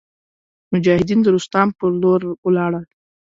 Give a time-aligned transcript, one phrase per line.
[0.71, 2.85] مجاهدین د روستام په لور ولاړل.